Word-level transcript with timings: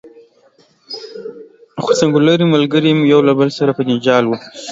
خو 1.83 1.91
څنګلوري 1.99 2.45
ملګري 2.55 2.91
مو 2.97 3.03
یو 3.13 3.19
له 3.27 3.33
بل 3.39 3.49
سره 3.57 3.71
په 3.77 3.81
جنجال 3.87 4.23
وو. 4.25 4.37